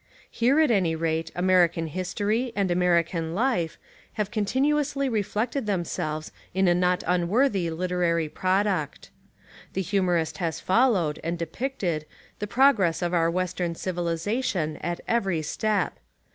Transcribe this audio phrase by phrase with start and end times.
[0.31, 3.77] Here at any rate American history, and American life,
[4.13, 9.11] have continuously reflected themselves in a not unworthy literary product.
[9.73, 12.07] The humorist has followed, and depicted,
[12.39, 15.99] the progress of our western civilisation at every step.